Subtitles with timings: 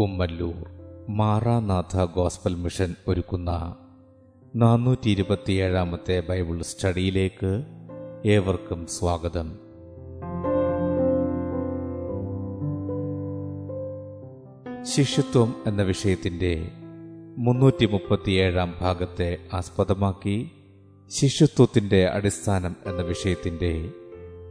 [0.00, 0.70] Kummallur
[1.08, 3.76] Maranatha gospel mission ഒരുക്കുന്ന
[4.56, 7.64] നാനൂറ്റി ഇരുപത്തിയേഴാമത്തെ ബൈബിൾ സ്റ്റഡിയിലേക്ക്
[8.28, 9.48] ഏവർക്കും സ്വാഗതം.
[14.82, 16.68] ശിഷ്യത്വം എന്ന വിഷയത്തിന്റെ
[17.38, 20.50] മുന്നൂറ്റി മുപ്പത്തിയേഴാം ഭാഗത്തെ ആസ്പദമാക്കി
[21.10, 23.90] ശിഷ്യത്വത്തിന്റെ അടിസ്ഥാനം എന്ന വിഷയത്തിന്റെ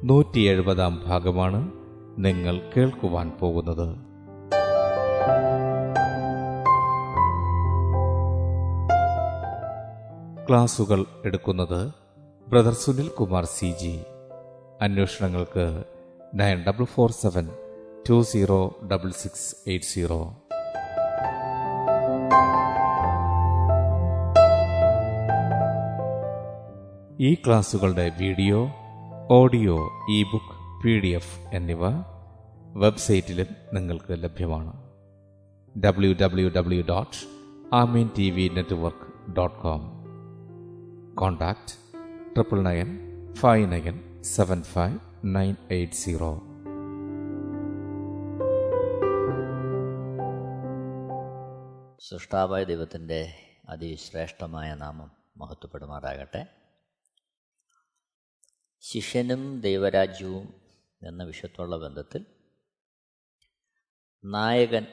[0.04, 1.71] നൂറ്റി എഴുപതാം ഭാഗമാണ്
[2.18, 4.12] നിങ്ങൾ കേൾക്കുവാൻ പോകുന്നത്.
[10.54, 11.92] ക്ലാസുകൾ എടുക്കുന്നത്
[12.50, 14.00] brother Sunil Kumar C G.
[14.82, 15.84] അന്വേഷണങ്ങൾക്ക്
[16.34, 17.50] nine double four seven
[18.10, 20.36] two zero double six eight zero.
[27.20, 28.68] ഈ ക്ലാസുകളുടെ video
[29.32, 31.84] audio e book P D F എന്നിവ
[32.67, 34.84] വെബ്സൈറ്റിലും നിങ്ങൾക്ക് ലഭ്യമാണ്.
[35.80, 37.17] W W W dot
[37.76, 40.03] Amen T V network dot com.
[41.19, 41.73] Contact
[42.33, 43.00] triple nine
[43.33, 46.39] five nine seven five nine eight zero.
[52.00, 53.36] സൃഷ്ടാവായ ദൈവത്തിന്റെ
[53.70, 56.45] അതിശ്രേഷ്ഠമായ നാമം മഹത്വപ്പെടുമാറാകട്ടെ.
[58.81, 60.53] ശിഷ്യനും ദൈവരാജ്യവും
[61.08, 62.25] എന്ന വിഷയത്തുള്ള ബന്ധത്തിൽ
[64.25, 64.86] നായകൻ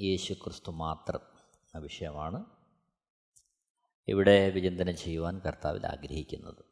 [0.00, 2.55] യേശു ക്രിസ്തു മാത്രം എന്ന വിഷയമാണ്
[4.08, 6.64] ഇവിടെ വിചിന്തനം ചെയ്യുവാൻ കർത്താവിൽ ആഗ്രഹിക്കുന്നത്.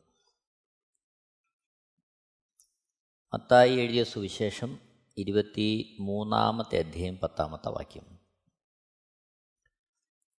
[3.35, 4.79] മത്തായി എഴുതിയ സുവിശേഷം
[5.19, 8.19] ഇരുപത്തി മൂന്നാമത്തെ അധ്യായം പത്താമത്തെ വാക്യം.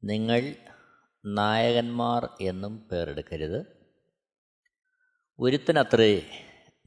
[0.03, 0.55] നിങ്ങൾ
[1.25, 3.85] നായകന്മാർ എന്നും പേരെടുക്കരുത്.
[5.39, 6.29] ഒരുത്തനത്രേ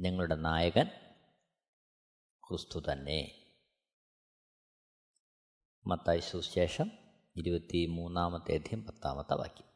[0.01, 0.87] നിങ്ങളുടെ നായകൻ
[2.49, 3.51] ക്രിസ്തു തന്നെ.
[5.87, 6.91] മത്തായി സുശേഷം
[7.37, 9.68] ഇരുപത്തി മൂന്നാമത്തെ അധ്യയം പത്താമത്തെ വാക്യം.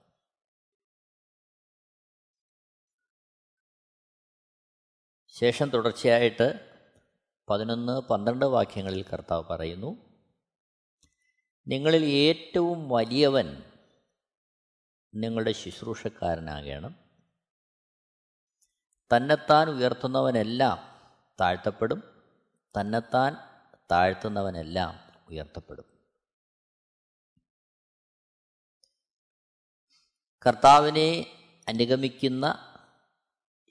[5.33, 6.73] ശേഷം തുടർച്ചയായിട്ട്
[7.51, 9.97] പതിനൊന്ന് പന്ത്രണ്ട് വാക്യങ്ങളിൽ കർത്താവ് പറയുന്നു
[11.67, 13.63] നിങ്ങളിൽ ഏറ്റവും വലിയവൻ
[15.15, 16.95] നിങ്ങളുടെ ശുശ്രൂഷക്കാരനാകണം.
[19.17, 20.79] തന്നെത്താൻ ഉയർത്തുന്നവനെല്ലാം
[21.41, 22.03] താഴ്ത്തപ്പെടും.
[22.81, 23.37] തന്നെത്താൻ
[23.91, 25.85] താഴ്ത്തുന്നവനെല്ലാം ഉയർത്തപ്പെടും.
[30.47, 31.27] കർത്താവിനെ
[31.69, 32.72] അനുഗമിക്കുന്ന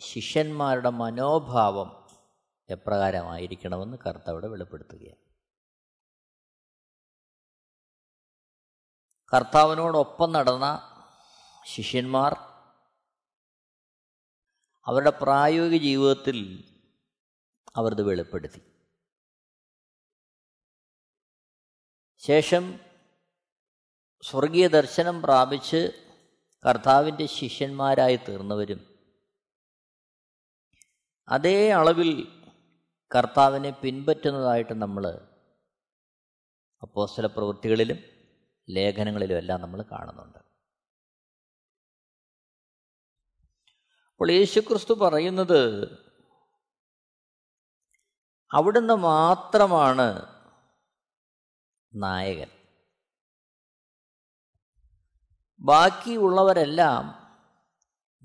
[0.01, 2.07] ശിഷ്യന്മാരുടെ മനോഭാവം
[2.69, 5.31] എപ്രകാരമായിരിക്കണമെന്ന് കർത്താവിടെ വെളിപ്പെടുത്തുകയാണ്.
[9.35, 10.81] കർത്താവിനോടൊപ്പം നടന്ന
[11.65, 12.33] ശിഷ്യന്മാർ
[14.85, 16.63] അവരുടെ പ്രായോഗിക ജീവിതത്തിൽ
[17.75, 18.61] അവരത് വെളിപ്പെടുത്തി.
[22.17, 22.79] ശേഷം
[24.21, 26.09] സ്വർഗീയ ദർശനം പ്രാപിച്ച്
[26.69, 28.90] കർത്താവിന്റെ ശിഷ്യന്മാരായി തീർന്നവരും
[31.31, 32.41] അതേ അളവിൽ
[33.15, 35.27] കർത്താവിനെ പിൻപറ്റുന്നതായിട്ട് നമ്മൾ
[36.81, 37.97] അപ്പോസ്തല പ്രവൃത്തികളിലും
[38.69, 40.37] ലേഖനങ്ങളിലും എല്ലാം നമ്മൾ കാണുന്നുണ്ട്.
[44.09, 45.91] അപ്പോൾ യേശുക്രിസ്തു പറയുന്നത്
[48.51, 50.21] അവിടുന്ന് മാത്രമാണ്
[51.95, 52.47] നായകൻ.
[55.59, 57.13] ബാക്കിയുള്ളവരെല്ലാം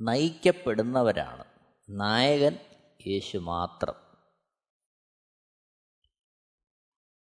[0.00, 1.44] നയിക്കപ്പെടുന്നവരാണ്.
[1.88, 2.66] നായകൻ
[3.06, 3.94] യേശു മാത്രം.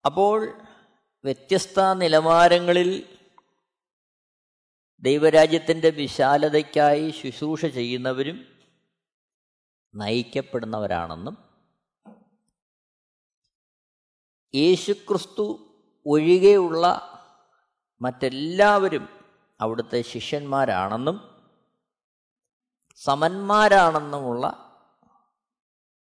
[0.04, 0.46] അപ്പോൾ
[1.24, 3.18] വ്യത്യസ്ത നിലവാരങ്ങളിൽ
[5.02, 8.46] ദൈവരാജ്യത്തിന്റെ വിശാലതയ്ക്കായി ശുശ്രൂഷ ചെയ്യുന്നവരും
[9.94, 11.36] നയിക്കപ്പെടുന്നവരാണെന്നും
[14.54, 15.44] യേശുക്രിസ്തു
[16.06, 16.86] ഒഴികെയുള്ള
[18.00, 19.08] മറ്റെല്ലാവരും
[19.60, 21.36] അവിടുത്തെ ശിഷ്യന്മാരാണെന്നും
[22.94, 24.65] സമന്മാരാണെന്നുമുള്ള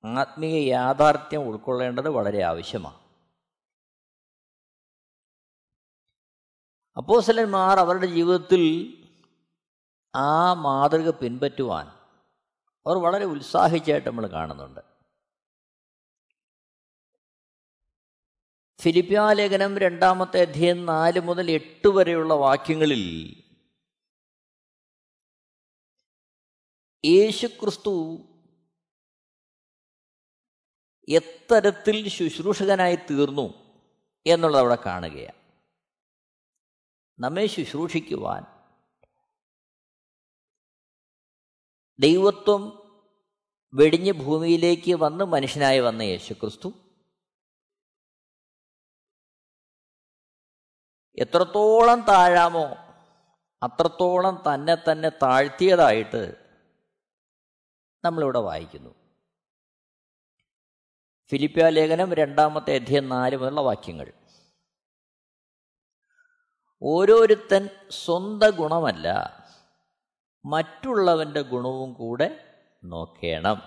[0.06, 3.02] ആത്മീയ യാഥാർത്ഥ്യം ഉൾക്കൊള്ളേണ്ടത് വളരെ ആവശ്യമാണ്.
[6.98, 8.64] അപ്പോസലന്മാർ അവരുടെ ജീവിതത്തിൽ
[10.16, 11.88] ആ മാതൃക പിൻപറ്റുവാൻ
[12.86, 14.80] അവർ വളരെ ഉത്സാഹിച്ചായിട്ട് നമ്മൾ കാണുന്നുണ്ട്.
[18.82, 23.36] ഫിലിപ്പ്യാലേഖനം രണ്ടാമത്തെ അധ്യയം നാല് മുതൽ എട്ട് വരെയുള്ള വാക്യങ്ങളിൽ
[27.06, 28.26] യേശുക്രിസ്തു
[31.10, 33.54] എത്തരത്തിൽ ശുശ്രൂഷകനായി തീർന്നു
[34.26, 35.42] എന്നുള്ളത് അവിടെ കാണുകയാണ്.
[37.20, 38.46] നമ്മെ ശുശ്രൂഷിക്കുവാൻ
[42.00, 42.82] ദൈവത്വം
[43.74, 46.74] വെടിഞ്ഞ് ഭൂമിയിലേക്ക് വന്ന് മനുഷ്യനായി വന്ന യേശുക്രിസ്തു
[51.18, 52.66] എത്രത്തോളം താഴാമോ
[53.64, 56.50] അത്രത്തോളം തന്നെ തന്നെ താഴ്ത്തിയതായിട്ട്
[58.06, 59.01] നമ്മളിവിടെ വായിക്കുന്നു.
[61.32, 64.14] ഫിലിപ്പിയ ലേഖനം രണ്ടാമത്തെ അധ്യയം നാല് മുതലുള്ള വാക്യങ്ങൾ.
[66.84, 69.38] ഓരോരുത്തൻ സ്വന്ത ഗുണമല്ല
[70.46, 73.62] മറ്റുള്ളവന്റെ ഗുണവും കൂടെ നോക്കേണം.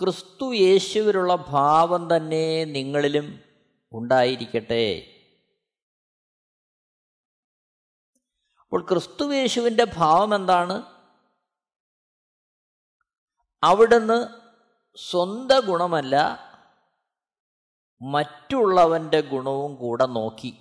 [0.00, 3.40] ക്രിസ്തു യേശുവിലുള്ള ഭാവം തന്നെ നിങ്ങളിലും
[3.92, 5.06] ഉണ്ടായിരിക്കട്ടെ.
[8.60, 10.93] അപ്പോൾ ക്രിസ്തു യേശുവിന്റെ ഭാവം എന്താണ്?
[13.64, 14.28] അവിടുന്ന്
[14.96, 16.16] സ്വന്ത ഗുണമല്ല
[18.02, 20.58] മറ്റുള്ളവന്റെ ഗുണവും കൂടെ നോക്കി.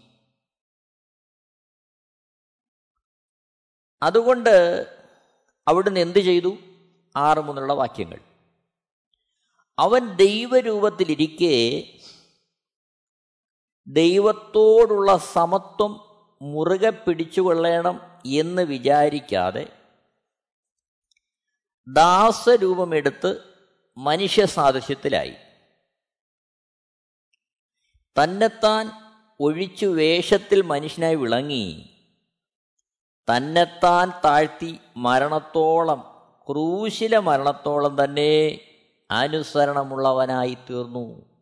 [4.04, 4.50] അതുകൊണ്ട്
[5.68, 6.58] അവിടുന്ന് എന്ത് ചെയ്തു?
[7.16, 8.20] ആറ് മുതലുള്ള വാക്യങ്ങൾ.
[9.80, 11.84] അവൻ ദൈവരൂപത്തിലിരിക്കെ
[13.88, 15.92] ദൈവത്തോടുള്ള സമത്വം
[16.42, 19.83] മുറുകെ പിടിച്ചുകൊള്ളണം എന്ന് വിചാരിക്കാതെ
[21.88, 23.54] ദാസരൂപമെടുത്ത്
[23.98, 25.34] മനുഷ്യ സാദൃശ്യത്തിലായി.
[28.24, 28.92] തന്നെത്താൻ
[29.40, 31.90] ഒഴിച്ചു വേഷത്തിൽ മനുഷ്യനായി വിളങ്ങി
[33.32, 36.02] തന്നെത്താൻ താഴ്ത്തി മരണത്തോളം
[36.50, 38.60] ക്രൂശില മരണത്തോളം തന്നെ
[39.12, 41.34] അനുസരണമുള്ളവനായി തീർന്നു.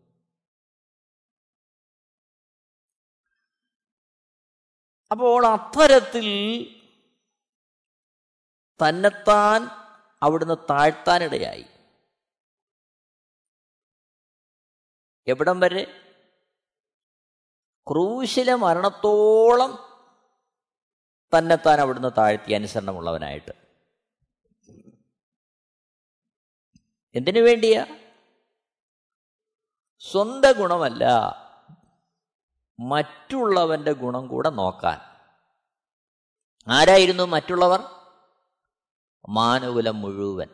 [5.12, 6.30] അപ്പോൾ അത്തരത്തിൽ
[8.88, 9.81] തന്നെത്താൻ
[10.24, 11.66] അവിടുന്ന് താഴ്ത്താനിടയായി.
[15.28, 15.84] എവിടം വരെ?
[17.88, 19.72] ക്രൂശിലെ മരണത്തോളം
[21.38, 23.52] തന്നെത്താൻ അവിടുന്ന് താഴ്ത്തി അനുസരണമുള്ളവനായിട്ട്.
[27.16, 27.86] എന്തിനു വേണ്ടിയാ?
[30.12, 31.06] സ്വന്തം ഗുണമല്ല
[32.80, 35.00] മറ്റുള്ളവന്റെ ഗുണം കൂടെ നോക്കാൻ.
[36.72, 38.01] ആരായിരുന്നു മറ്റുള്ളവർ?
[39.30, 40.50] മാനകുലം മുഴുവൻ.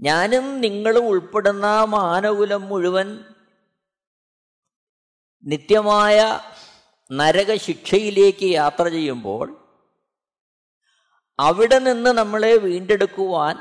[0.00, 3.24] ഞാനും നിങ്ങളും ഉൾപ്പെടുന്ന മാനകുലം മുഴുവൻ
[5.44, 6.40] നിത്യമായ
[7.10, 9.60] നരകശിക്ഷയിലേക്ക് യാത്ര ചെയ്യുമ്പോൾ
[11.38, 13.56] അവിടെ നിന്ന് നമ്മളെ വീണ്ടെടുക്കുവാൻ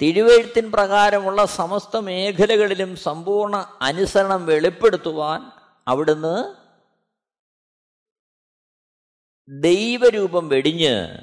[0.00, 5.50] തിരുവഴുത്തിൻ പ്രകാരമുള്ള സമസ്ത മേഖലകളിലും സമ്പൂർണ അനുസരണം വെളിപ്പെടുത്തുവാൻ
[5.86, 6.67] അവിടുന്ന്
[9.48, 11.18] ദൈവരൂപം വെടിഞ്ഞ്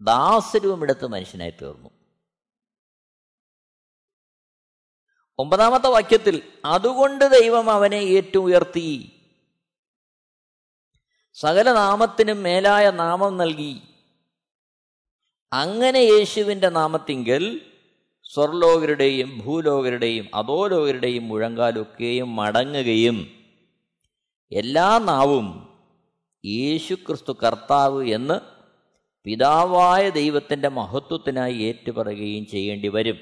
[0.00, 1.90] ദാസരൂപം എടുത്ത് മനുഷ്യനായി തീർന്നു.
[5.38, 9.20] ഒമ്പതാമത്തെ വാക്യത്തിൽ അതുകൊണ്ട് ദൈവം അവനെ ഏറ്റവും ഉയർത്തി.
[11.34, 13.82] സകല നാമത്തിനും മേലായ നാമം നൽകി.
[15.52, 17.72] അങ്ങനെ യേശുവിന്റെ നാമത്തിങ്കിൽ
[18.24, 23.46] സ്വർലോകരുടെയും ഭൂലോകരുടെയും അതോലോകരുടെയും മുഴങ്കാലൊക്കെയും മടങ്ങുകയും
[24.52, 25.67] എല്ലാ നാവും
[26.48, 28.40] യേശു ക്രിസ്തു കർത്താവ് എന്ന്
[29.24, 33.18] പിതാവായ ദൈവത്തിന്റെ മഹത്വത്തിനായി ഏറ്റുപറയുകയും ചെയ്യേണ്ടി വരും.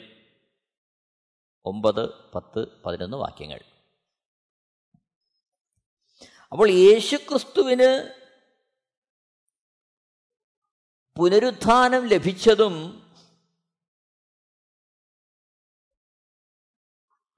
[1.64, 3.61] ഒമ്പത് പത്ത് പതിനൊന്ന് വാക്യങ്ങൾ.
[6.52, 8.20] അപ്പോൾ യേശുക്രിസ്തുവിന്
[11.19, 13.02] പുനരുത്ഥാനം ലഭിച്ചതും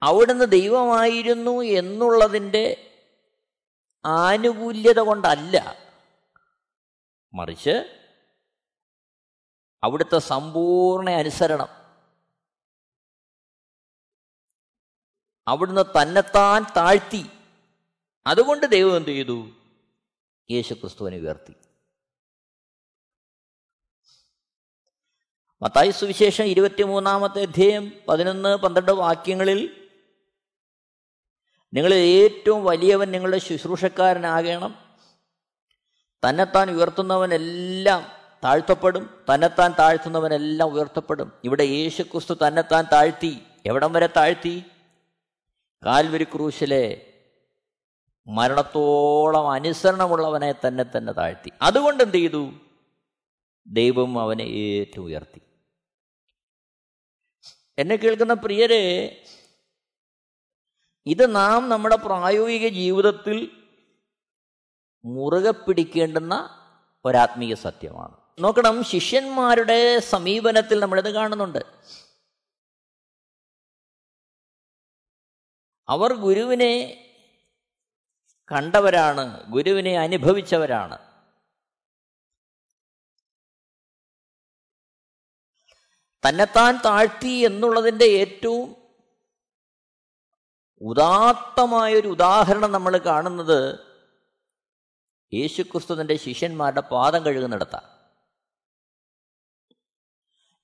[0.03, 2.88] അവിടുന്ന് ദൈവമായിരുന്നു എന്നുള്ളതിന്റെ
[4.05, 5.77] ആനുകൂല്യത കൊണ്ടല്ല.
[7.33, 8.05] മറിച്ച്
[9.83, 11.67] അവിടുത്തെ സമ്പൂർണ അനുസരണം.
[15.47, 17.29] അവിടുന്ന് തന്നെത്താൻ താഴ്ത്തി.
[18.27, 19.49] അതുകൊണ്ട് ദൈവം എന്ത് ചെയ്തു?
[20.51, 21.53] യേശുക്രിസ്തുവിനെ ഉയർത്തി.
[25.61, 29.88] മത്തായി സുവിശേഷം ഇരുപത്തിമൂന്നാമത്തെ അധ്യയം പതിനൊന്ന് പന്ത്രണ്ട് വാക്യങ്ങളിൽ
[31.73, 34.75] നിങ്ങൾ ഏറ്റവും വലിയവൻ നിങ്ങളുടെ ശുശ്രൂഷക്കാരനാകണം.
[36.29, 38.05] തന്നെത്താൻ ഉയർത്തുന്നവനെല്ലാം
[38.43, 39.23] താഴ്ത്തപ്പെടും.
[39.33, 41.31] തന്നെത്താൻ താഴ്ത്തുന്നവനെല്ലാം ഉയർത്തപ്പെടും.
[41.43, 43.37] ഇവിടെ യേശു ക്രിസ്തു തന്നെത്താൻ താഴ്ത്തി.
[43.65, 44.63] എവിടം വരെ താഴ്ത്തി?
[45.85, 47.05] കാൽവരി ക്രൂശിലെ
[48.27, 51.51] മരണത്തോളം അനുസരണമുള്ളവനെ തന്നെ തന്നെ താഴ്ത്തി.
[51.61, 52.51] അതുകൊണ്ട് എന്ത് ചെയ്തു?
[53.67, 55.41] ദൈവം അവനെ ഏറ്റവും ഉയർത്തി.
[57.77, 59.15] എന്നെ കേൾക്കുന്ന പ്രിയരെ
[61.05, 63.67] ഇത് നാം നമ്മുടെ പ്രായോഗിക ജീവിതത്തിൽ
[65.05, 66.55] മുറുകെ പിടിക്കേണ്ടുന്ന
[67.05, 68.17] ഒരാത്മീയ സത്യമാണ്.
[68.39, 71.59] നോക്കണം ശിഷ്യന്മാരുടെ സമീപനത്തിൽ നമ്മളിത് കാണുന്നുണ്ട്.
[75.89, 77.05] അവർ ഗുരുവിനെ
[78.51, 81.09] കണ്ടവരാണ് ഗുരുവിനെ അനുഭവിച്ചവരാണ്.
[86.29, 88.78] തന്നെത്താൻ താഴ്ത്തി എന്നുള്ളതിന്റെ ഏറ്റവും
[90.81, 93.85] ഉദാത്തമായൊരു ഉദാഹരണം നമ്മൾ കാണുന്നത്
[95.33, 97.99] യേശുക്രിസ്തു തന്റെ ശിഷ്യന്മാരുടെ പാദം കഴുകുന്നിടത്താണ്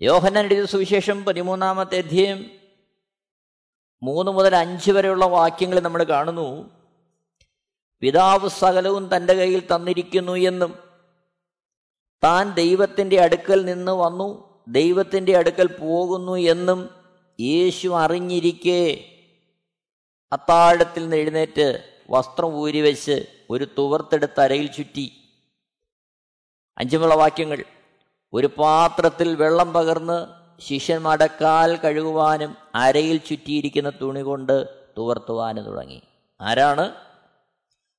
[0.02, 2.52] യോഹന്നാൻ എഴുതിയ സുവിശേഷം പതിമൂന്നാമത്തെ അധ്യയം
[4.04, 6.70] മൂന്ന് മുതൽ അഞ്ച് വരെയുള്ള വാക്യങ്ങൾ നമ്മൾ കാണുന്നു.
[8.00, 10.76] പിതാവ് സകലവും തന്റെ കയ്യിൽ തന്നിരിക്കുന്നു എന്നും
[12.24, 16.90] താൻ ദൈവത്തിന്റെ അടുക്കൽ നിന്ന് വന്നു ദൈവത്തിന്റെ അടുക്കൽ പോകുന്നു എന്നും
[17.40, 19.12] യേശു അറിഞ്ഞിരിക്കെ.
[20.34, 25.12] അത്താഴത്തിൽ നിന്ന് എഴുന്നേറ്റ് വസ്ത്രം ഊരിവെച്ച് ഒരു തുവർത്തെടുത്ത് അരയിൽ ചുറ്റി.
[26.78, 27.64] അഞ്ചുമുള്ള വാക്യങ്ങൾ
[28.34, 30.28] ഒരു പാത്രത്തിൽ വെള്ളം പകർന്ന്
[30.62, 34.68] ശിഷ്യൻ മടക്കാൽ കഴുകുവാനും അരയിൽ ചുറ്റിയിരിക്കുന്ന തുണി കൊണ്ട്
[34.98, 36.02] തുവർത്തുവാനും തുടങ്ങി.
[36.42, 36.94] ആരാണ്?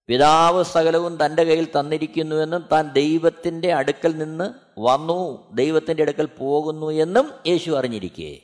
[0.06, 7.70] പിതാവ് സകലവും തന്റെ കയ്യിൽ തന്നിരിക്കുന്നുവെന്നും താൻ ദൈവത്തിന്റെ അടുക്കൽ നിന്ന് വന്നു ദൈവത്തിന്റെ അടുക്കൽ പോകുന്നു എന്നും യേശു
[7.70, 8.42] അറിഞ്ഞിരിക്കേ.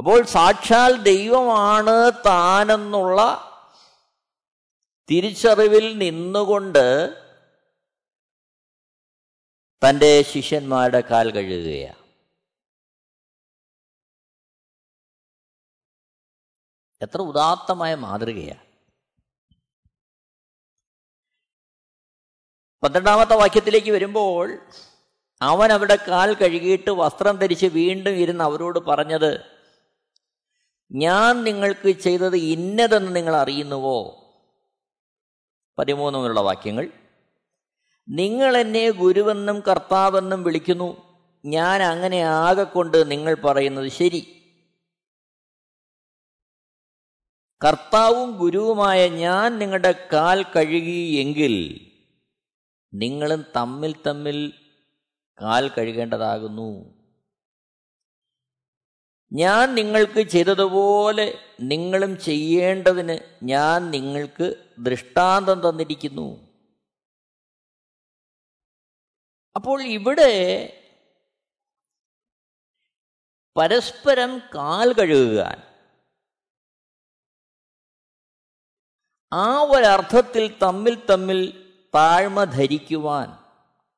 [0.00, 3.50] അപ്പോൾ സാക്ഷാൽ ദൈവമാണ് താനെന്നുള്ള
[5.10, 6.86] തിരിച്ചറിവിൽ നിന്നുകൊണ്ട്
[9.82, 12.00] തന്റെ ശിഷ്യന്മാരുടെ കാൽ കഴുകുകയാണ്.
[17.02, 18.66] എത്ര ഉദാത്തമായ മാതൃകയാണ്.
[22.84, 24.66] പന്ത്രണ്ടാമത്തെ വാക്യത്തിലേക്ക് വരുമ്പോൾ
[25.42, 29.59] അവൻ അവിടെ കാൽ കഴുകിയിട്ട് വസ്ത്രം ധരിച്ച് വീണ്ടും ഇരുന്ന് അവരോട് പറഞ്ഞത്
[30.92, 34.16] ഞാൻ നിങ്ങൾക്ക് ചെയ്തത് ഇന്നതെന്ന് നിങ്ങൾ അറിയുന്നുവോ?
[35.78, 36.90] പതിമൂന്ന് മുതലുള്ള വാക്യങ്ങൾ.
[38.08, 41.18] നിങ്ങൾ എന്നെ ഗുരുവെന്നും കർത്താവെന്നും വിളിക്കുന്നു.
[41.44, 44.36] ഞാൻ അങ്ങനെ ആകെക്കൊണ്ട് നിങ്ങൾ പറയുന്നത് ശരി.
[47.64, 51.86] കർത്താവും ഗുരുവുമായ ഞാൻ നിങ്ങളുടെ കാൽ കഴുകി എങ്കിൽ
[52.94, 54.52] നിങ്ങളും തമ്മിൽ തമ്മിൽ
[55.42, 56.99] കാൽ കഴുകേണ്ടതാകുന്നു.
[59.32, 66.50] ഞാൻ നിങ്ങൾക്ക് ചെയ്തതുപോലെ നിങ്ങളും ചെയ്യേണ്ടതിന് ഞാൻ നിങ്ങൾക്ക് ദൃഷ്ടാന്തം തന്നിരിക്കുന്നു.
[69.56, 70.32] അപ്പോൾ ഇവിടെ
[73.56, 75.70] പരസ്പരം കാൽ കഴുകുക
[79.32, 83.38] ആ ഒരർത്ഥത്തിൽ തമ്മിൽ തമ്മിൽ താഴ്മ ധരിക്കുവാൻ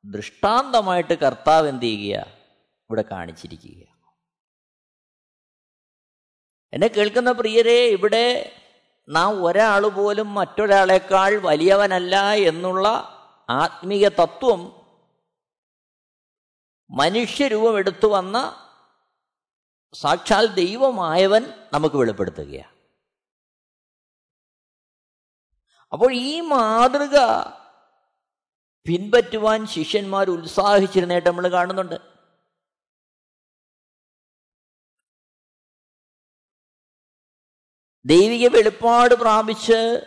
[0.05, 2.27] ദൃഷ്ടാന്തമായിട്ട് കർത്താവ് എന്ത് ചെയ്യുക
[2.91, 3.92] ഇവിടെ കാണിച്ചിരിക്കുക
[6.73, 8.59] എന്നെ കേൾക്കുന്ന പ്രിയരെ ഇവിടെ
[9.09, 12.89] നാം ഒരാൾ പോലും മറ്റൊരാളെക്കാൾ വലിയവനല്ല എന്നുള്ള
[13.51, 14.61] ആത്മീയ തത്വം
[16.91, 18.69] മനുഷ്യരൂപം എടുത്തു വന്ന
[19.95, 22.73] സാക്ഷാൽ ദൈവമായവൻ നമുക്ക് വെളിപ്പെടുത്തുകയാണ്.
[25.93, 27.19] അപ്പോൾ ഈ മാതൃക
[28.87, 32.12] പിൻപറ്റുവാൻ ശിഷ്യന്മാർ ഉത്സാഹിച്ചിരുന്നതായിട്ട് നമ്മൾ കാണുന്നുണ്ട്.
[38.07, 40.07] ദൈവിക വെളിപ്പാട് പ്രാപിച്ച്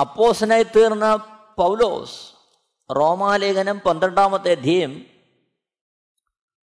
[0.00, 1.14] അപ്പോസനായി തീർന്ന
[1.56, 2.32] പൗലോസ്
[2.96, 5.06] റോമാലേഖനം പന്ത്രണ്ടാമത്തെ അധ്യയം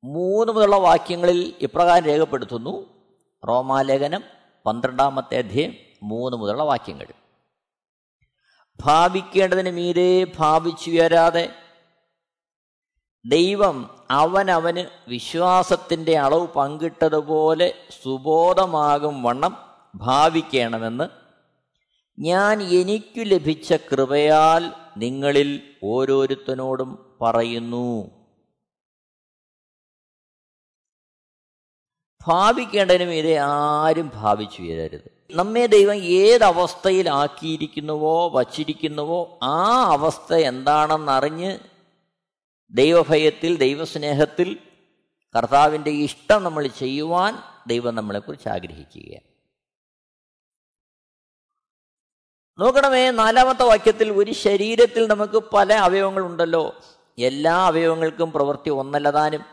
[0.04, 2.90] മൂന്ന് മുതലുള്ള വാക്യങ്ങളിൽ ഇപ്രകാരം രേഖപ്പെടുത്തുന്നു.
[3.48, 4.24] റോമാലേഖനം
[4.66, 7.08] പന്ത്രണ്ടാമത്തെ അധ്യയം മൂന്ന് മുതലുള്ള വാക്യങ്ങൾ.
[8.80, 11.56] ഭാവിക്കേണ്ടതിന് മീതെ ഭാവിച്ചുയരാതെ
[13.26, 21.24] ദൈവം അവനവന് വിശ്വാസത്തിന്റെ അളവ് പങ്കിട്ടതുപോലെ സുബോധമാകും വണ്ണം ഭാവിക്കണമെന്ന്
[22.20, 28.12] ഞാൻ എനിക്കു ലഭിച്ച കൃപയാൽ നിങ്ങളിൽ ഓരോരുത്തനോടും പറയുന്നു.
[32.28, 35.12] ഭാവിക്കേണ്ടതിനും ഇതേ ആരും ഭാവിച്ചു വരരുത്.
[35.32, 41.60] നമ്മെ ദൈവം ഏതവസ്ഥയിലാക്കിയിരിക്കുന്നുവോ വച്ചിരിക്കുന്നുവോ ആ അവസ്ഥ എന്താണെന്നറിഞ്ഞ്
[42.72, 44.60] ദൈവഭയത്തിൽ ദൈവസ്നേഹത്തിൽ
[45.38, 49.33] കർത്താവിന്റെ ഇഷ്ടം നമ്മൾ ചെയ്യുവാൻ ദൈവം നമ്മളെക്കുറിച്ച് ആഗ്രഹിക്കുകയാണ്.
[52.60, 56.76] നോക്കണമേ നാലാമത്തെ വാക്യത്തിൽ ഒരു ശരീരത്തിൽ നമുക്ക് പല അവയവങ്ങളുണ്ടല്ലോ.
[57.18, 59.44] എല്ലാ അവയവങ്ങൾക്കും പ്രവൃത്തി ഒന്നല്ലതാനും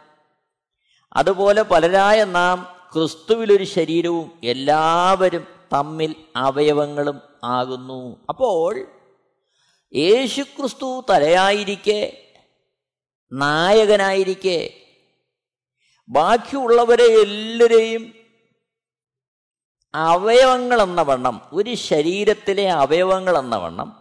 [1.16, 8.26] അതുപോലെ പലരായ നാം ക്രിസ്തുവിലൊരു ശരീരവും എല്ലാവരും തമ്മിൽ അവയവങ്ങളും ആകുന്നു.
[8.28, 8.86] അപ്പോൾ
[9.94, 12.26] യേശു ക്രിസ്തു തലയായിരിക്കെ
[13.32, 14.70] നായകനായിരിക്കെ
[16.08, 18.19] ബാക്കിയുള്ളവരെ എല്ലാവരെയും
[19.94, 24.00] അവയവങ്ങൾ എന്ന വണ്ണം ഒരു ശരീരത്തിലെ അവയവങ്ങൾ എന്ന വണ്ണം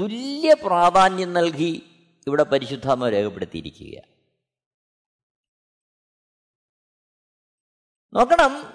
[0.00, 1.82] തുല്യ പ്രാധാന്യം നൽകി
[2.26, 4.02] ഇവിടെ പരിശുദ്ധാത്മ രേഖപ്പെടുത്തിയിരിക്കുക
[8.12, 8.72] നോക്കണം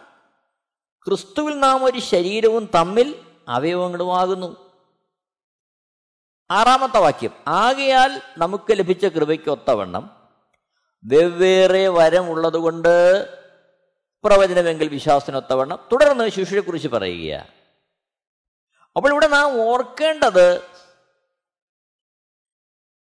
[1.07, 4.57] ക്രിസ്തുവിൽ നാം ഒരു ശരീരവും തമ്മിൽ അവയവങ്ങളുമാകുന്നു.
[6.51, 10.10] ആറാമത്തെ വാക്യം ആകയാൽ നമുക്ക് ലഭിച്ച കൃപയ്ക്കൊത്തവണ്ണം
[11.05, 12.93] വെവ്വേറെ വരം ഉള്ളതുകൊണ്ട്
[14.25, 17.48] പ്രവചനമെങ്കിൽ വിശ്വാസത്തിനൊത്തവണ്ണം തുടർന്ന് ശിശുവിനെക്കുറിച്ച് പറയുക.
[18.96, 20.62] അപ്പോൾ ഇവിടെ നാം ഓർക്കേണ്ടത്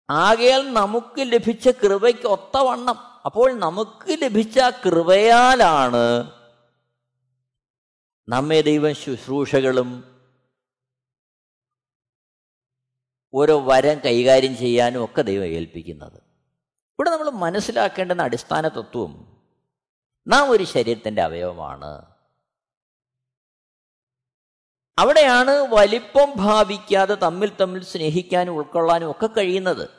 [0.10, 2.96] ആകയാൽ നമുക്ക് ലഭിച്ച കൃപയ്ക്ക് ഒത്തവണ്ണം.
[3.26, 6.32] അപ്പോൾ നമുക്ക് ലഭിച്ച കൃപയാലാണ്
[8.30, 10.14] നമ്മെ ദൈവം ശുശ്രൂഷകളും
[13.34, 16.18] ഓരോ വരം കൈകാര്യം ചെയ്യാനും ഒക്കെ ദൈവം ഏൽപ്പിക്കുന്നത്.
[16.94, 19.33] ഇവിടെ നമ്മൾ മനസ്സിലാക്കേണ്ടുന്ന അടിസ്ഥാന തത്വം
[20.28, 22.14] നാം ഒരു ശരീരത്തിന്റെ അവയവമാണ്.
[25.00, 29.90] അവിടെയാണ് വലിപ്പം ഭാവിക്കാതെ തമ്മിൽ തമ്മിൽ സ്നേഹിക്കാനും ഉൾക്കൊള്ളാനും ഒക്കെ കഴിയുന്നത്.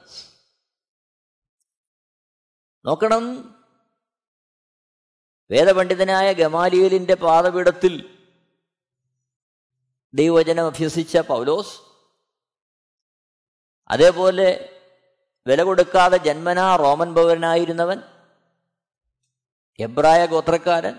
[2.84, 3.54] നോക്കണം.
[5.50, 8.18] വേദപണ്ഡിതനായ ഗമാലിയലിന്റെ പാതപീഠത്തിൽ
[10.14, 11.80] ദൈവചനം അഭ്യസിച്ച പൗലോസ്
[13.88, 14.80] അതേപോലെ
[15.46, 18.13] വില കൊടുക്കാതെ ജന്മനാ റോമൻ പൗരനായിരുന്നവൻ
[19.80, 20.98] എബ്രായ ഗോത്രക്കാരൻ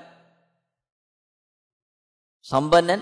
[2.43, 3.01] സമ്പന്നൻ.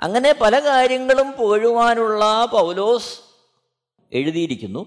[0.00, 3.20] അങ്ങനെ പല കാര്യങ്ങളും പോഴുവാനുള്ള പൗലോസ്
[4.12, 4.86] എഴുതിയിരിക്കുന്നു.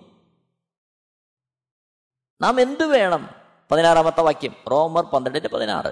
[2.42, 3.30] നാം എന്തു വേണം?
[3.72, 5.92] പതിനാറാമത്തെ വാക്യം റോമർ പന്ത്രണ്ടിന്റെ പതിനാറ്.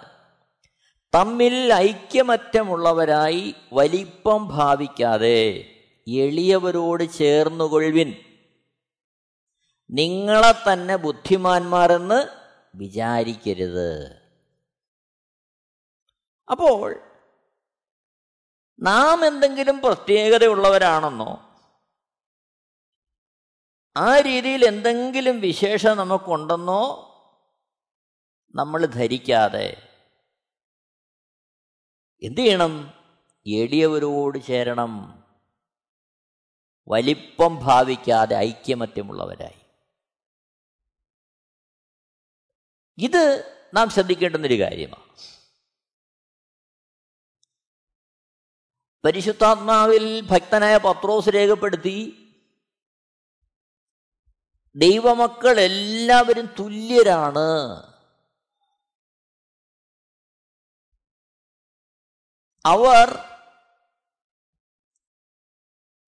[1.15, 5.71] തമ്മിൽ ഐക്യമറ്റമുള്ളവരായി വലിപ്പം ഭാവിക്കാതെ
[6.07, 8.15] എളിയവരോട് ചേർന്നുകൊള്ളുവിൻ.
[9.91, 12.44] നിങ്ങളെ തന്നെ ബുദ്ധിമാന്മാരെന്ന്
[12.77, 14.15] വിചാരിക്കരുത്.
[16.51, 16.95] അപ്പോൾ
[18.79, 21.51] നാം എന്തെങ്കിലും പ്രത്യേകതയുള്ളവരാണെന്നോ
[23.97, 27.11] ആ രീതിയിൽ എന്തെങ്കിലും വിശേഷം നമുക്കുണ്ടെന്നോ
[28.55, 29.91] നമ്മൾ ധരിക്കാതെ
[32.21, 32.93] എന്തു ചെയ്യണം?
[33.47, 35.23] എളിയവരോട് ചേരണം.
[36.87, 39.64] വലിപ്പം ഭാവിക്കാതെ ഐക്യമത്യമുള്ളവരായി.
[42.97, 45.05] ഇത് നാം ശ്രദ്ധിക്കേണ്ടുന്നൊരു കാര്യമാണ്
[49.05, 52.21] പരിശുദ്ധാത്മാവിൽ ഭക്തനായ പത്രോസ് രേഖപ്പെടുത്തി
[54.75, 57.49] ദൈവമക്കൾ എല്ലാവരും തുല്യരാണ്.
[62.65, 63.19] അവർ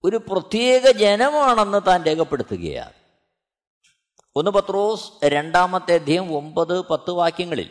[0.03, 3.06] ഒരു പ്രത്യേക ജനമാണെന്ന് താൻ രേഖപ്പെടുത്തുകയാണ്.
[4.37, 7.69] ഒന്ന് പത്രോസ് രണ്ടാമത്തെ അധ്യയം ഒമ്പത് പത്ത് വാക്യങ്ങളിൽ.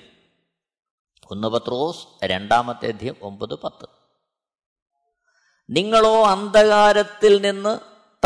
[1.30, 3.88] ഒന്ന് പത്രോസ് രണ്ടാമത്തെ അധ്യയം ഒമ്പത് പത്ത്.
[5.70, 7.78] നിങ്ങളോ അന്ധകാരത്തിൽ നിന്ന്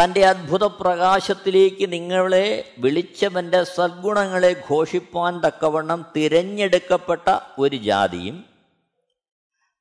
[0.02, 8.44] തന്റെ അത്ഭുത പ്രകാശത്തിലേക്ക് നിങ്ങളെ വിളിച്ചവന്റെ സദ്ഗുണങ്ങളെ ഘോഷിപ്പാൻ തക്കവണ്ണം തിരഞ്ഞെടുക്കപ്പെട്ട ഒരു ജാതിയും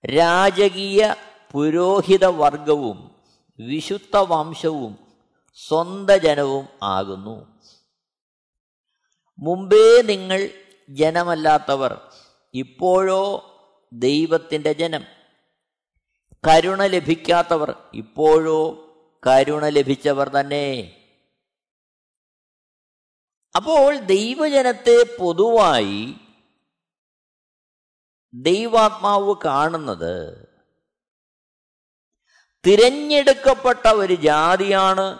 [0.06, 1.16] രാജകീയ
[1.52, 3.12] പുരോഹിത വർഗവും
[3.60, 5.00] വിശുദ്ധ വംശവും
[5.68, 7.59] സ്വന്ത ജനവും ആകുന്നു.
[9.40, 10.50] മുമ്പേ നിങ്ങൾ
[10.90, 12.12] ജനമല്ലാത്തവർ
[12.54, 13.46] ഇപ്പോഴോ
[13.94, 15.04] ദൈവത്തിന്റെ ജനം.
[16.48, 18.86] കരുണ ലഭിക്കാത്തവർ ഇപ്പോഴോ
[19.28, 20.96] കരുണ ലഭിച്ചവർ തന്നെ.
[23.56, 26.14] അപ്പോൾ ദൈവജനത്തെ പൊതുവായി
[28.34, 30.14] ദൈവാത്മാവ് കാണുന്നത്
[32.66, 35.20] തിരഞ്ഞെടുക്കപ്പെട്ട ഒരു ജാതിയാണ്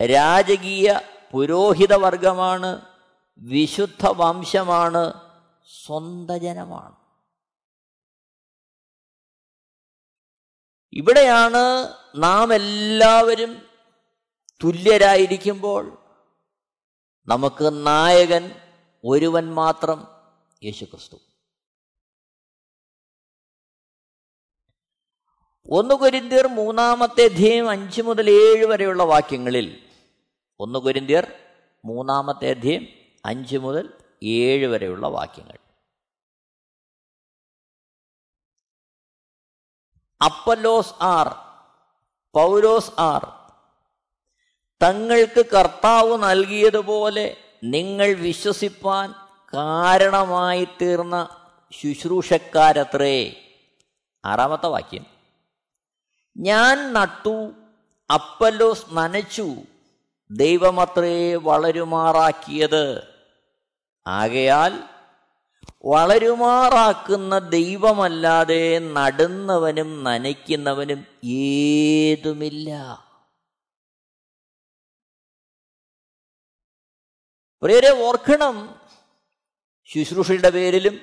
[0.00, 1.00] രാജകീയ
[1.32, 2.93] പുരോഹിത വർഗമാണ്
[3.38, 5.12] വിശുദ്ധ വംശമാണ്
[5.84, 6.96] സ്വന്ത ജനമാണ്
[10.92, 13.68] ഇവിടെയാണ് നാം എല്ലാവരും
[14.64, 15.98] തുല്യരായിരിക്കുമ്പോൾ
[17.26, 18.50] നമുക്ക് നായകൻ
[19.04, 20.06] ഒരുവൻ മാത്രം
[20.64, 21.16] യേശുക്രിസ്തു.
[25.70, 29.90] ഒന്ന് കുരിന്തിയർ മൂന്നാമത്തെ അധ്യയം അഞ്ച് മുതൽ ഏഴ് വരെയുള്ള വാക്യങ്ങളിൽ
[30.60, 31.32] ഒന്ന് കുരിന്തിയർ
[31.84, 35.58] മൂന്നാമത്തെ അധ്യയം അഞ്ച് മുതൽ ഏഴ് വരെയുള്ള വാക്യങ്ങൾ.
[40.24, 41.34] അപ്പല്ലോസ് ആർ
[42.34, 43.26] പൗലോസ് ആർ
[44.82, 49.14] തങ്ങൾക്ക് കർത്താവ് നൽകിയതുപോലെ നിങ്ങൾ വിശ്വസിപ്പാൻ
[49.54, 51.28] കാരണമായി തീർന്ന
[51.72, 53.40] ശുശ്രൂഷക്കാരത്രേ.
[54.24, 55.06] ആറാമത്തെ വാക്യം.
[56.36, 57.52] ഞാൻ നട്ടു
[58.14, 59.54] അപ്പല്ലോസ് നനച്ചു
[60.30, 63.13] ദൈവമത്രേ വളരുമാറാക്കിയത്.
[64.06, 64.72] ആകയാൽ
[65.84, 72.70] വളരുമാറാക്കുന്ന ദൈവമല്ലാതെ നടുന്നവനും നനയ്ക്കുന്നവനും ഏതുമില്ല.
[77.62, 78.78] പ്രിയരെ ഓർക്കണം
[79.86, 81.00] ശുശ്രൂഷയുടെ പേരിലും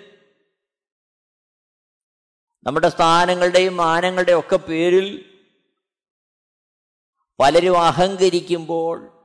[2.66, 5.08] നമ്മുടെ സ്ഥാനങ്ങളുടെയും മാനങ്ങളുടെയും ഒക്കെ പേരിൽ
[7.40, 9.21] പലരും അഹങ്കരിക്കുമ്പോൾ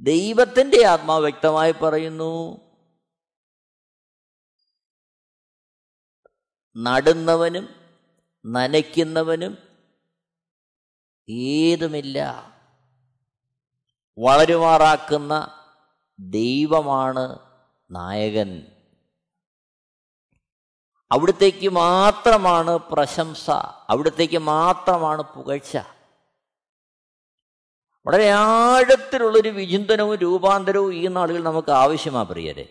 [0.00, 2.60] ദൈവത്തിന്റെ ആത്മാവ് വ്യക്തമായി പറയുന്നു.
[6.76, 7.68] നടുന്നവനും
[8.46, 9.58] നനയ്ക്കുന്നവനും
[11.28, 12.44] ഏതുമില്ല.
[14.18, 15.64] വളരുമാറാക്കുന്ന
[16.20, 17.38] ദൈവമാണ്
[17.90, 18.66] നായകൻ.
[21.12, 23.50] അവിടത്തേക്ക് മാത്രമാണ് പ്രശംസ
[23.88, 25.78] അവിടത്തേക്ക് മാത്രമാണ് പുകഴ്ച.
[28.08, 32.68] വളരെ ആഴത്തിലുള്ളൊരു വിചിന്തനവും രൂപാന്തരവും ഈ നാളുകൾ നമുക്ക് ആവശ്യമാ പ്രിയരെ.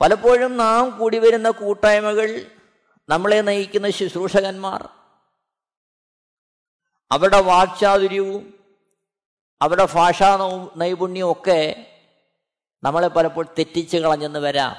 [0.00, 2.50] പലപ്പോഴും നാം കൂടി വരുന്ന കൂട്ടായ്മകൾ
[3.08, 4.88] നമ്മളെ നയിക്കുന്ന ശുശ്രൂഷകന്മാർ
[7.12, 8.64] അവരുടെ വാക്ചാതുര്യവും
[9.62, 10.38] അവരുടെ ഭാഷാ
[10.76, 11.92] നൈപുണ്യവും ഒക്കെ
[12.82, 14.76] നമ്മളെ പലപ്പോഴും തെറ്റിച്ച് കളഞ്ഞെന്ന് വരാം.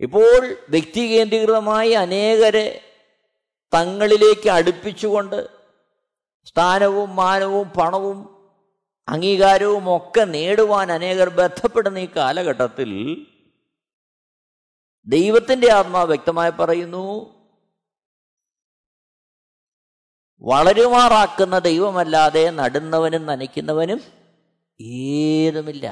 [0.00, 2.85] ഇപ്പോൾ വ്യക്തികേന്ദ്രീകൃതമായി അനേകരെ
[3.74, 5.58] തങ്ങളിലേക്ക് അടുപ്പിച്ചുകൊണ്ട്
[6.44, 8.36] സ്ഥാനവും മാനവും പണവും
[9.08, 12.90] അംഗീകാരവും ഒക്കെ നേടുവാൻ അനേകർ ബന്ധപ്പെടുന്ന ഈ കാലഘട്ടത്തിൽ
[15.06, 17.36] ദൈവത്തിന്റെ ആത്മാവ് വ്യക്തമായി പറയുന്നു
[20.40, 24.00] വളരുമാറാക്കുന്ന ദൈവമല്ലാതെ നടുന്നവനും നനയ്ക്കുന്നവനും
[24.80, 25.86] ഏതുമില്ല.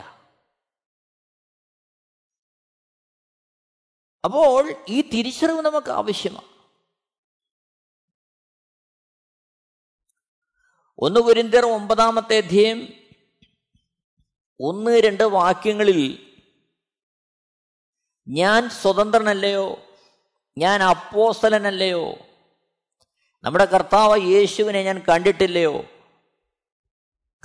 [4.25, 6.54] അപ്പോൾ ഈ തിരിച്ചറിവ് നമുക്ക് ആവശ്യമാണ്.
[10.99, 12.89] ഒന്ന് കുരിന്തർ ഒമ്പതാമത്തെ അധ്യയം
[14.61, 16.19] ഒന്ന് രണ്ട് വാക്യങ്ങളിൽ
[18.29, 19.79] ഞാൻ സ്വതന്ത്രനല്ലയോ?
[20.59, 22.15] ഞാൻ അപ്പോസ്തലനല്ലയോ?
[23.45, 25.85] നമ്മുടെ കർത്താവ് യേശുവിനെ ഞാൻ കണ്ടിട്ടില്ലയോ?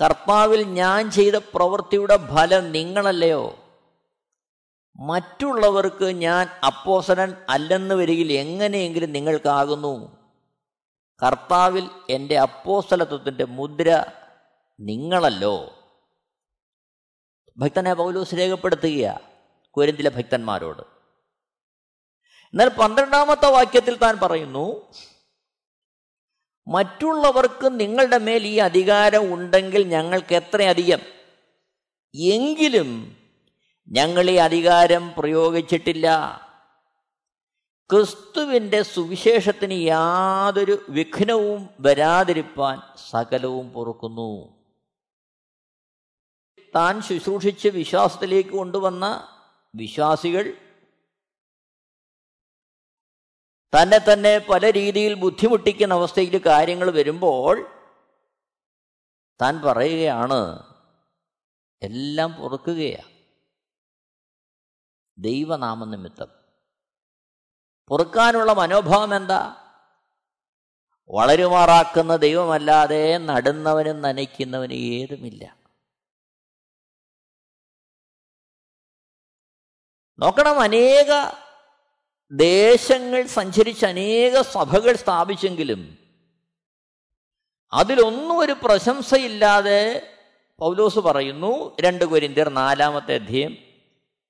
[0.01, 3.59] കർത്താവിൽ ഞാൻ ചെയ്ത പ്രവൃത്തിയുടെ ഫലം നിങ്ങളല്ലയോ?
[4.99, 10.18] മറ്റുള്ളവർക്ക് ഞാൻ അപ്പോസനൻ അല്ലെന്ന് വരികിൽ എങ്ങനെയെങ്കിലും നിങ്ങൾക്കാകുന്നു.
[11.25, 14.05] കർത്താവിൽ എന്റെ അപ്പോസ്തലത്വത്തിന്റെ മുദ്ര
[14.79, 15.75] നിങ്ങളല്ലോ.
[17.58, 19.19] ഭക്തനെ പൗലോസ് രേഖപ്പെടുത്തുക
[19.77, 20.82] കുരന്തിലെ ഭക്തന്മാരോട്.
[22.45, 24.93] എന്നാൽ പന്ത്രണ്ടാമത്തെ വാക്യത്തിൽ താൻ പറയുന്നു
[26.67, 30.99] മറ്റുള്ളവർക്ക് നിങ്ങളുടെ മേൽ ഈ അധികാരം ഉണ്ടെങ്കിൽ ഞങ്ങൾക്ക് എത്രയധികം?
[32.15, 33.17] എങ്കിലും
[33.88, 36.48] ഞങ്ങൾ ഈ അധികാരം പ്രയോഗിച്ചിട്ടില്ല.
[37.91, 44.60] ക്രിസ്തുവിന്റെ സുവിശേഷത്തിന് യാതൊരു വിഘ്നവും വരാതിരിപ്പാൻ സകലവും പൊറുക്കുന്നു.
[46.75, 49.28] താൻ ശുശ്രൂഷിച്ച് വിശ്വാസത്തിലേക്ക് കൊണ്ടുവന്ന
[49.75, 50.58] വിശ്വാസികൾ
[53.75, 57.67] തന്നെ തന്നെ പല രീതിയിൽ ബുദ്ധിമുട്ടിക്കുന്ന അവസ്ഥയിൽ കാര്യങ്ങൾ വരുമ്പോൾ
[59.41, 60.63] താൻ പറയുകയാണ്
[61.82, 63.12] എല്ലാം പൊറുക്കുകയാണ്
[65.17, 66.38] ദൈവനാമനിമിത്തം.
[67.89, 69.56] പൊറുക്കാനുള്ള മനോഭാവം എന്താ?
[71.10, 75.58] വളരുമാറാക്കുന്ന ദൈവമല്ലാതെ നടുന്നവനും നനയ്ക്കുന്നവനും ഏതുമില്ല.
[80.19, 81.32] നോക്കണം അനേക
[82.32, 85.97] ദേശങ്ങൾ സഞ്ചരിച്ച് അനേക സഭകൾ സ്ഥാപിച്ചെങ്കിലും
[87.73, 90.13] അതിലൊന്നും ഒരു പ്രശംസയില്ലാതെ
[90.60, 93.58] പൗലോസ് പറയുന്നു രണ്ട് കുരിന്തിർ നാലാമത്തെ അധ്യയം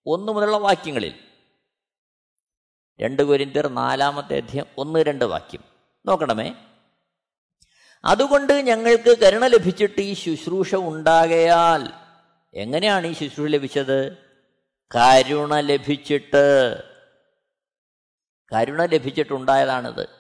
[0.06, 1.29] ഒന്ന് മുതലുള്ള വാക്യങ്ങളിൽ.
[3.01, 5.63] രണ്ട് കുരിന്തർ നാലാമത്തെ അധ്യയം ഒന്ന് രണ്ട് വാക്യം.
[6.05, 6.53] നോക്കണമേ.
[8.05, 11.91] അതുകൊണ്ട് ഞങ്ങൾക്ക് കരുണ ലഭിച്ചിട്ട് ഈ ശുശ്രൂഷ ഉണ്ടാകയാൽ
[12.53, 14.17] എങ്ങനെയാണ് ഈ ശുശ്രൂഷ ലഭിച്ചത്?
[14.95, 16.77] കരുണ ലഭിച്ചിട്ട്.
[18.53, 20.18] കരുണ ലഭിച്ചിട്ടുണ്ടായതാണിത്.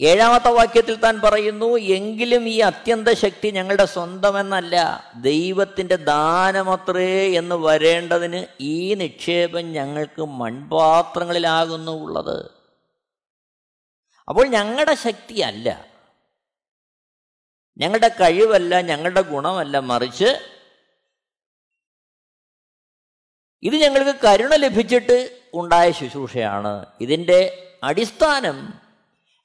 [0.00, 4.76] ഏഴാമത്തെ വാക്യത്തിൽ താൻ പറയുന്നു എങ്കിലും ഈ അത്യന്ത ശക്തി ഞങ്ങളുടെ സ്വന്തമെന്നല്ല
[5.16, 12.50] ദൈവത്തിന്റെ ദാനമത്രേ എന്ന് വരേണ്ടതിന് ഈ നിക്ഷേപം ഞങ്ങൾക്ക് മൺപാത്രങ്ങളിലാകുന്നു ഉള്ളത്
[14.28, 15.86] അപ്പോൾ ഞങ്ങളുടെ ശക്തിയല്ല
[17.76, 20.28] ഞങ്ങളുടെ കഴിവല്ല ഞങ്ങളുടെ ഗുണമല്ല മറിച്ച്
[23.62, 26.86] ഇത് ഞങ്ങൾക്ക് കരുണ ലഭിച്ചിട്ട് ഉണ്ടായ ശുശ്രൂഷയാണ്.
[27.00, 28.83] ഇതിന്റെ അടിസ്ഥാനം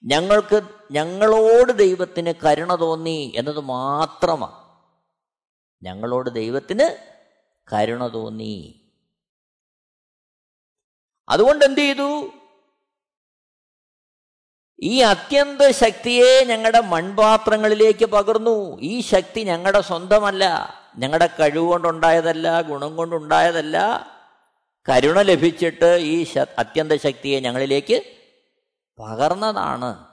[0.04, 4.70] ഞങ്ങൾക്ക് ഞങ്ങളോട് ദൈവത്തിന് കരുണ തോന്നി എന്നത് മാത്രമാണ്.
[5.84, 7.16] ഞങ്ങളോട് ദൈവത്തിന്
[7.74, 8.82] കരുണ തോന്നി.
[11.30, 12.32] അതുകൊണ്ട് എന്ത് ചെയ്തു?
[14.80, 18.80] ഈ അത്യന്ത ശക്തിയെ ഞങ്ങളുടെ മൺപാത്രങ്ങളിലേക്ക് പകർന്നു.
[18.82, 20.74] ഈ ശക്തി ഞങ്ങളുടെ സ്വന്തമല്ല.
[20.98, 24.08] ഞങ്ങളുടെ കഴിവ് കൊണ്ടുണ്ടായതല്ല ഗുണം കൊണ്ടുണ്ടായതല്ല.
[24.90, 28.19] കരുണ ലഭിച്ചിട്ട് ഈ അത്യന്ത ശക്തിയെ ഞങ്ങളിലേക്ക്
[29.00, 30.06] പകർന്നതാണ്.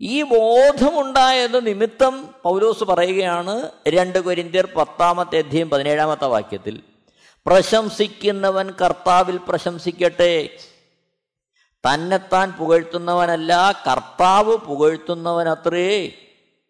[0.00, 6.82] ഈ ബോധമുണ്ടായത് നിമിത്തം പൗലോസ് പറയുകയാണ് രണ്ട് കൊരിന്ത്യർ പത്താമത്തെ അധ്യയം പതിനേഴാമത്തെ വാക്യത്തിൽ
[7.46, 10.58] പ്രശംസിക്കുന്നവൻ കർത്താവിൽ പ്രശംസിക്കട്ടെ.
[11.86, 16.12] തന്നെത്താൻ പുകഴ്ത്തുന്നവനല്ല കർത്താവ് പുകഴ്ത്തുന്നവനത്രേ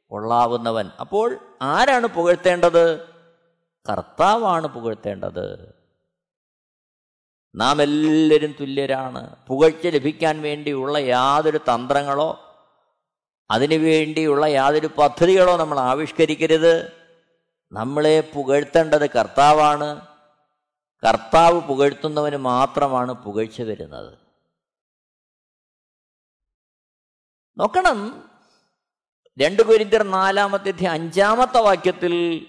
[0.06, 3.00] കൊള്ളാവുന്നവൻ അപ്പോൾ ആരാണ് പുകഴ്ത്തേണ്ടത്?
[3.90, 5.81] കർത്താവാണ് പുകഴ്ത്തേണ്ടത്.
[7.54, 9.46] നാം എല്ലാവരും തുല്യരാണ്.
[9.46, 12.48] പുകഴ്ച ലഭിക്കാൻ വേണ്ടിയുള്ള യാതൊരു തന്ത്രങ്ങളോ
[13.50, 16.92] അതിനുവേണ്ടിയുള്ള യാതൊരു പദ്ധതികളോ നമ്മൾ ആവിഷ്കരിക്കരുത്.
[17.72, 20.06] നമ്മളെ പുകഴ്ത്തേണ്ടത് കർത്താവാണ്.
[21.08, 24.18] കർത്താവ് പുകഴ്ത്തുന്നവന് മാത്രമാണ് പുകഴ്ച വരുന്നത്.
[27.58, 28.30] നോക്കണം.
[29.38, 32.46] രണ്ട് കുരിന്തിർ നാലാമത്തെ അഞ്ചാമത്തെ വാക്യത്തിൽ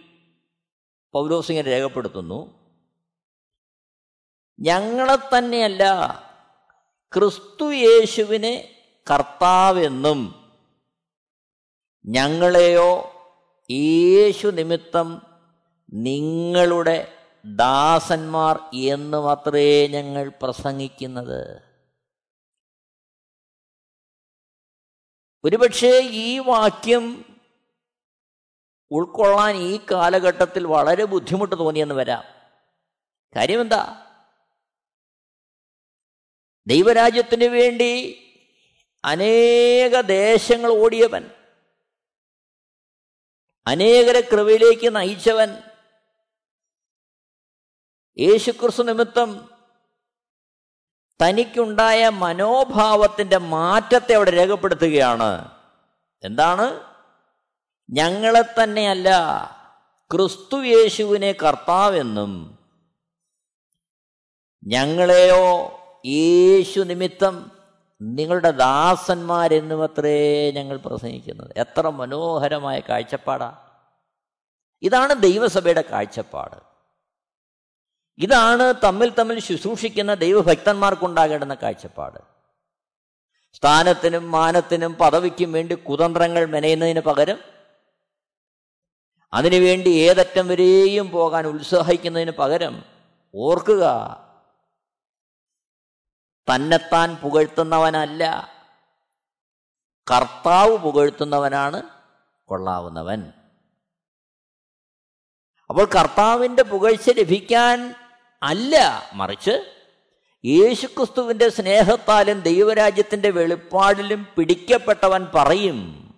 [1.13, 2.62] പൗലോസിങ്ങനെ രേഖപ്പെടുത്തുന്നു.
[4.59, 5.83] ഞങ്ങളെ തന്നെയല്ല
[7.13, 10.51] ക്രിസ്തു യേശുവിനെ കർത്താവെന്നും
[12.05, 13.09] ഞങ്ങളെയോ
[13.71, 15.21] യേശു നിമിത്തം
[15.93, 21.61] നിങ്ങളുടെ ദാസന്മാർ എന്ന് മാത്രമേ ഞങ്ങൾ പ്രസംഗിക്കുന്നത്.
[25.43, 27.35] ഒരുപക്ഷേ ഈ വാക്യം
[28.91, 32.23] ഉൾക്കൊള്ളാൻ ഈ കാലഘട്ടത്തിൽ വളരെ ബുദ്ധിമുട്ട് തോന്നിയെന്ന് വരാം.
[33.35, 34.02] കാര്യമെന്താ?
[36.67, 38.19] ദൈവരാജ്യത്തിന് വേണ്ടി
[39.05, 41.29] അനേക ദേശങ്ങൾ ഓടിയവൻ
[43.67, 45.57] അനേകരെ കൃപയിലേക്ക് നയിച്ചവൻ.
[48.19, 49.49] യേശുക്രിസ്തു നിമിത്തം
[51.21, 55.51] തനിക്കുണ്ടായ മനോഭാവത്തിന്റെ മാറ്റത്തെ അവിടെ രേഖപ്പെടുത്തുകയാണ്.
[56.23, 56.93] എന്താണ്?
[57.89, 59.09] ഞങ്ങളെ തന്നെയല്ല
[60.11, 62.59] ക്രിസ്തു യേശുവിനെ കർത്താവെന്നും
[64.63, 67.51] ഞങ്ങളെയോ യേശു നിമിത്തം
[68.01, 71.51] നിങ്ങളുടെ ദാസന്മാരെന്നും അത്രേ ഞങ്ങൾ പ്രസംഗിക്കുന്നത്.
[71.57, 73.55] എത്ര മനോഹരമായ കാഴ്ചപ്പാടാണ്
[74.81, 76.55] ഇതാണ് ദൈവസഭയുടെ കാഴ്ചപ്പാട്.
[78.17, 82.19] ഇതാണ് തമ്മിൽ തമ്മിൽ ശുശ്രൂഷിക്കുന്ന ദൈവഭക്തന്മാർക്കുണ്ടാകേണ്ടുന്ന കാഴ്ചപ്പാട്.
[83.53, 87.39] സ്ഥാനത്തിനും മാനത്തിനും പദവിക്കും വേണ്ടി കുതന്ത്രങ്ങൾ മെനയുന്നതിന് പകരം
[89.33, 92.83] അതിനുവേണ്ടി ഏതറ്റം വരെയും പോകാൻ ഉത്സാഹിക്കുന്നതിന് പകരം
[93.35, 93.83] ഓർക്കുക
[96.51, 98.53] തന്നെത്താൻ പുകഴ്ത്തുന്നവനല്ല.
[100.11, 101.83] കർത്താവ് പുകഴ്ത്തുന്നവനാണ്
[102.45, 103.33] കൊള്ളാവുന്നവൻ.
[105.69, 107.95] അപ്പോൾ കർത്താവിന്റെ പുകഴ്ച ലഭിക്കാൻ
[108.43, 108.75] അല്ല
[109.13, 109.79] മറിച്ച്
[110.45, 116.11] യേശുക്രിസ്തുവിന്റെ സ്നേഹത്താലും ദൈവരാജ്യത്തിന്റെ വെളിപ്പാടിലും പിടിക്കപ്പെട്ടവൻ പറയും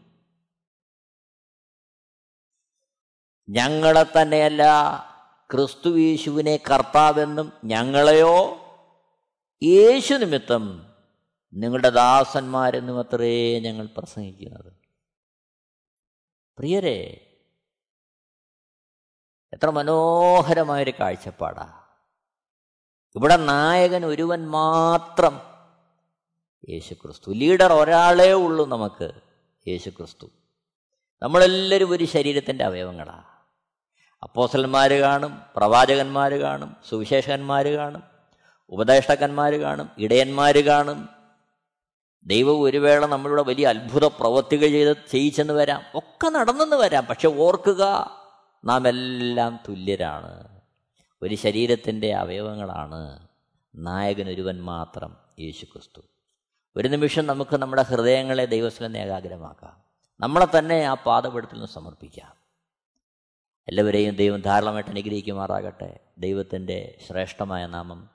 [3.49, 4.63] ഞങ്ങളെ തന്നെയല്ല
[5.51, 8.64] ക്രിസ്തു യേശുവിനെ കർത്താവെന്നും ഞങ്ങളെയോ
[9.65, 10.93] യേശു നിമിത്തം
[11.53, 14.73] നിങ്ങളുടെ ദാസന്മാരെന്നും അത്രേ ഞങ്ങൾ പ്രസംഗിക്കുന്നത്.
[16.57, 17.21] പ്രിയരെ
[19.53, 21.83] എത്ര മനോഹരമായൊരു കാഴ്ചപ്പാടാ.
[23.15, 25.41] ഇവിടെ നായകൻ ഒരുവൻ മാത്രം
[26.69, 27.31] യേശുക്രിസ്തു.
[27.31, 29.11] ലീഡർ ഒരാളേ ഉള്ളൂ നമുക്ക്
[29.67, 30.27] യേശുക്രിസ്തു.
[31.21, 33.23] നമ്മളെല്ലാവരും ഒരു ശരീരത്തിന്റെ അവയവങ്ങളാണ്
[34.23, 38.14] അപ്പോസലന്മാർ കാണും പ്രവാചകന്മാർ കാണും സുവിശേഷകന്മാർ കാണും
[38.69, 41.09] ഉപദേഷ്ടകന്മാർ കാണും ഇടയന്മാർ കാണും.
[42.25, 45.81] ദൈവം ഒരു വേള നമ്മളുടെ വലിയ അത്ഭുത പ്രവൃത്തികൾ ചെയ്ത് ചെയ്യിച്ചെന്ന് വരാം.
[45.95, 47.05] ഒക്കെ നടന്നെന്ന് വരാം.
[47.05, 48.11] പക്ഷെ ഓർക്കുക
[48.65, 50.61] നാം എല്ലാം തുല്യരാണ്.
[51.21, 53.27] ഒരു ശരീരത്തിന്റെ അവയവങ്ങളാണ്.
[53.75, 56.01] നായകൻ ഒരുവൻ മാത്രം യേശു ക്രിസ്തു
[56.75, 59.83] ഒരു നിമിഷം നമുക്ക് നമ്മുടെ ഹൃദയങ്ങളെ ദൈവസ്ഥലം ഏകാഗ്രമാക്കാം.
[60.19, 62.33] നമ്മളെ തന്നെ ആ പാതപെടുത്തിൽ നിന്ന് സമർപ്പിക്കാം.
[63.67, 65.99] എല്ലാവരെയും ദൈവം ധാരാളമായിട്ട് അനുഗ്രഹിക്കുമാറാകട്ടെ.
[66.17, 68.14] ദൈവത്തിന്റെ ശ്രേഷ്ഠമായ നാമം